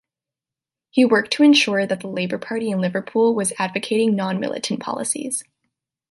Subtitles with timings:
[0.89, 5.43] He worked to ensure that the Labour Party in Liverpool was advocating non-Militant policies.